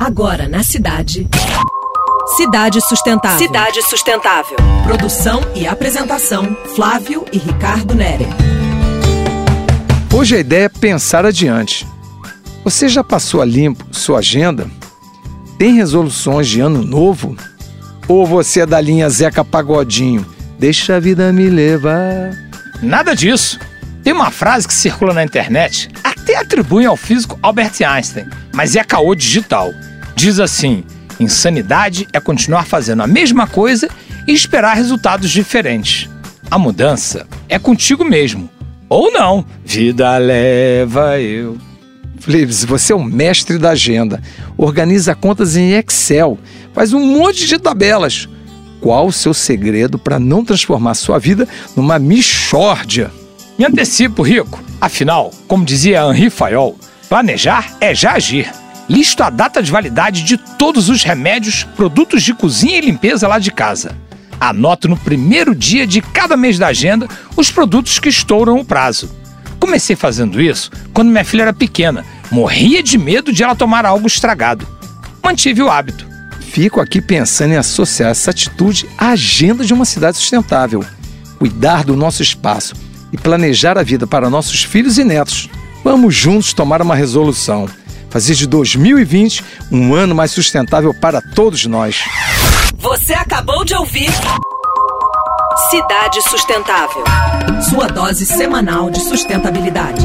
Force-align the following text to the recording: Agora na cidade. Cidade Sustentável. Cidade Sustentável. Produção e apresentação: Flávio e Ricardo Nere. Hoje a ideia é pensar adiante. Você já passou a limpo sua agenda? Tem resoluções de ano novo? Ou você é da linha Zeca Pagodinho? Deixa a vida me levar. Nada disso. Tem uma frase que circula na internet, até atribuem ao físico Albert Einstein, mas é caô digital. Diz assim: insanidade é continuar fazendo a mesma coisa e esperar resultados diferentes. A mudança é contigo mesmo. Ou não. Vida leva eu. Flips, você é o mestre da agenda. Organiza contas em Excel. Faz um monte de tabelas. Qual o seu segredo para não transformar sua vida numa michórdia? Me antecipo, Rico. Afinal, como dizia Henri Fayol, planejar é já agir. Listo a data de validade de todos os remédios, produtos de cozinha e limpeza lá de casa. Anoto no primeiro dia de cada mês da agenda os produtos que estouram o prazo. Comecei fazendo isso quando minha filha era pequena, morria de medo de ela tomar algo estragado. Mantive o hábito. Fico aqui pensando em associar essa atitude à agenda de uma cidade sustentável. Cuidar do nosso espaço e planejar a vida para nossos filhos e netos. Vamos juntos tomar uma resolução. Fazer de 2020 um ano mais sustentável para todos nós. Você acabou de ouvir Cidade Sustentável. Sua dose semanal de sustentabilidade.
Agora 0.00 0.48
na 0.48 0.62
cidade. 0.62 1.28
Cidade 2.34 2.80
Sustentável. 2.80 3.36
Cidade 3.36 3.82
Sustentável. 3.82 4.56
Produção 4.82 5.42
e 5.54 5.66
apresentação: 5.66 6.56
Flávio 6.74 7.26
e 7.30 7.36
Ricardo 7.36 7.94
Nere. 7.94 8.24
Hoje 10.10 10.36
a 10.36 10.38
ideia 10.38 10.64
é 10.64 10.68
pensar 10.70 11.26
adiante. 11.26 11.86
Você 12.64 12.88
já 12.88 13.04
passou 13.04 13.42
a 13.42 13.44
limpo 13.44 13.84
sua 13.92 14.20
agenda? 14.20 14.70
Tem 15.58 15.74
resoluções 15.74 16.48
de 16.48 16.60
ano 16.60 16.82
novo? 16.82 17.36
Ou 18.08 18.24
você 18.24 18.60
é 18.60 18.66
da 18.66 18.80
linha 18.80 19.10
Zeca 19.10 19.44
Pagodinho? 19.44 20.24
Deixa 20.58 20.96
a 20.96 21.00
vida 21.00 21.30
me 21.30 21.50
levar. 21.50 22.30
Nada 22.82 23.14
disso. 23.14 23.60
Tem 24.02 24.14
uma 24.14 24.30
frase 24.30 24.66
que 24.66 24.72
circula 24.72 25.12
na 25.12 25.22
internet, 25.22 25.90
até 26.02 26.36
atribuem 26.36 26.86
ao 26.86 26.96
físico 26.96 27.38
Albert 27.42 27.74
Einstein, 27.86 28.26
mas 28.54 28.74
é 28.76 28.82
caô 28.82 29.14
digital. 29.14 29.70
Diz 30.20 30.38
assim: 30.38 30.84
insanidade 31.18 32.06
é 32.12 32.20
continuar 32.20 32.66
fazendo 32.66 33.02
a 33.02 33.06
mesma 33.06 33.46
coisa 33.46 33.88
e 34.28 34.32
esperar 34.34 34.74
resultados 34.74 35.30
diferentes. 35.30 36.10
A 36.50 36.58
mudança 36.58 37.26
é 37.48 37.58
contigo 37.58 38.04
mesmo. 38.04 38.50
Ou 38.86 39.10
não. 39.10 39.46
Vida 39.64 40.18
leva 40.18 41.18
eu. 41.18 41.56
Flips, 42.18 42.66
você 42.66 42.92
é 42.92 42.96
o 42.96 43.02
mestre 43.02 43.56
da 43.56 43.70
agenda. 43.70 44.20
Organiza 44.58 45.14
contas 45.14 45.56
em 45.56 45.72
Excel. 45.72 46.38
Faz 46.74 46.92
um 46.92 47.00
monte 47.00 47.46
de 47.46 47.58
tabelas. 47.58 48.28
Qual 48.78 49.06
o 49.06 49.12
seu 49.12 49.32
segredo 49.32 49.98
para 49.98 50.18
não 50.20 50.44
transformar 50.44 50.92
sua 50.96 51.18
vida 51.18 51.48
numa 51.74 51.98
michórdia? 51.98 53.10
Me 53.58 53.64
antecipo, 53.64 54.20
Rico. 54.20 54.62
Afinal, 54.82 55.30
como 55.48 55.64
dizia 55.64 56.04
Henri 56.04 56.28
Fayol, 56.28 56.78
planejar 57.08 57.74
é 57.80 57.94
já 57.94 58.12
agir. 58.12 58.59
Listo 58.90 59.22
a 59.22 59.30
data 59.30 59.62
de 59.62 59.70
validade 59.70 60.24
de 60.24 60.36
todos 60.36 60.88
os 60.88 61.04
remédios, 61.04 61.62
produtos 61.62 62.24
de 62.24 62.34
cozinha 62.34 62.76
e 62.76 62.80
limpeza 62.80 63.28
lá 63.28 63.38
de 63.38 63.52
casa. 63.52 63.96
Anoto 64.40 64.88
no 64.88 64.96
primeiro 64.96 65.54
dia 65.54 65.86
de 65.86 66.02
cada 66.02 66.36
mês 66.36 66.58
da 66.58 66.66
agenda 66.66 67.06
os 67.36 67.52
produtos 67.52 68.00
que 68.00 68.08
estouram 68.08 68.58
o 68.58 68.64
prazo. 68.64 69.08
Comecei 69.60 69.94
fazendo 69.94 70.42
isso 70.42 70.72
quando 70.92 71.08
minha 71.12 71.24
filha 71.24 71.42
era 71.42 71.52
pequena, 71.52 72.04
morria 72.32 72.82
de 72.82 72.98
medo 72.98 73.32
de 73.32 73.44
ela 73.44 73.54
tomar 73.54 73.86
algo 73.86 74.08
estragado. 74.08 74.66
Mantive 75.22 75.62
o 75.62 75.70
hábito. 75.70 76.04
Fico 76.40 76.80
aqui 76.80 77.00
pensando 77.00 77.52
em 77.52 77.58
associar 77.58 78.10
essa 78.10 78.32
atitude 78.32 78.88
à 78.98 79.10
agenda 79.10 79.64
de 79.64 79.72
uma 79.72 79.84
cidade 79.84 80.16
sustentável. 80.16 80.84
Cuidar 81.38 81.84
do 81.84 81.94
nosso 81.94 82.24
espaço 82.24 82.74
e 83.12 83.16
planejar 83.16 83.78
a 83.78 83.84
vida 83.84 84.04
para 84.04 84.28
nossos 84.28 84.64
filhos 84.64 84.98
e 84.98 85.04
netos. 85.04 85.48
Vamos 85.84 86.12
juntos 86.12 86.52
tomar 86.52 86.82
uma 86.82 86.96
resolução. 86.96 87.68
Fazer 88.10 88.34
de 88.34 88.46
2020 88.46 89.44
um 89.70 89.94
ano 89.94 90.14
mais 90.14 90.32
sustentável 90.32 90.92
para 90.92 91.22
todos 91.22 91.64
nós. 91.66 92.04
Você 92.76 93.14
acabou 93.14 93.64
de 93.64 93.74
ouvir 93.74 94.10
Cidade 95.70 96.20
Sustentável. 96.22 97.04
Sua 97.68 97.86
dose 97.86 98.26
semanal 98.26 98.90
de 98.90 99.00
sustentabilidade. 99.00 100.04